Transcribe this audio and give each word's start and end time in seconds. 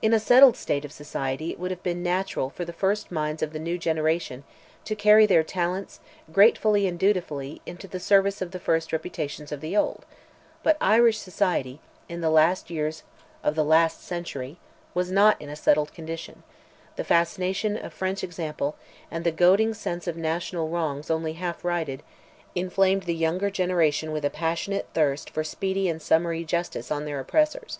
In 0.00 0.14
a 0.14 0.18
settled 0.18 0.56
state 0.56 0.86
of 0.86 0.90
society 0.90 1.50
it 1.50 1.58
would 1.58 1.70
have 1.70 1.82
been 1.82 2.02
natural 2.02 2.48
for 2.48 2.64
the 2.64 2.72
first 2.72 3.12
minds 3.12 3.42
of 3.42 3.52
the 3.52 3.58
new 3.58 3.76
generation 3.76 4.42
to 4.86 4.94
carry 4.96 5.26
their 5.26 5.42
talents, 5.42 6.00
gratefully 6.32 6.86
and 6.86 6.98
dutifully, 6.98 7.60
into 7.66 7.86
the 7.86 8.00
service 8.00 8.40
of 8.40 8.52
the 8.52 8.58
first 8.58 8.90
reputations 8.90 9.52
of 9.52 9.60
the 9.60 9.76
old; 9.76 10.06
but 10.62 10.78
Irish 10.80 11.18
society, 11.18 11.78
in 12.08 12.22
the 12.22 12.30
last 12.30 12.70
years 12.70 13.02
of 13.44 13.54
the 13.54 13.62
last 13.62 14.02
century, 14.02 14.56
was 14.94 15.10
not 15.10 15.38
in 15.38 15.50
a 15.50 15.56
settled 15.56 15.92
condition; 15.92 16.42
the 16.96 17.04
fascination 17.04 17.76
of 17.76 17.92
French 17.92 18.24
example, 18.24 18.76
and 19.10 19.24
the 19.24 19.30
goading 19.30 19.74
sense 19.74 20.06
of 20.06 20.16
national 20.16 20.70
wrongs 20.70 21.10
only 21.10 21.34
half 21.34 21.62
righted, 21.66 22.02
inflamed 22.54 23.02
the 23.02 23.14
younger 23.14 23.50
generation 23.50 24.10
with 24.10 24.24
a 24.24 24.30
passionate 24.30 24.86
thirst 24.94 25.28
for 25.28 25.44
speedy 25.44 25.86
and 25.86 26.00
summary 26.00 26.44
justice 26.46 26.90
on 26.90 27.04
their 27.04 27.20
oppressors. 27.20 27.78